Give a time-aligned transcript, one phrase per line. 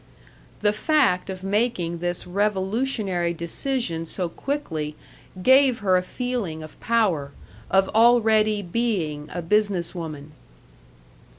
[0.61, 4.95] The fact of making this revolutionary decision so quickly
[5.43, 7.33] gave her a feeling of power,
[7.69, 10.31] of already being a business woman.